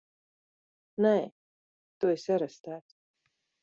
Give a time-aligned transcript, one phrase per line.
[1.07, 1.13] Nē!
[2.01, 3.01] Tu esi arestēts!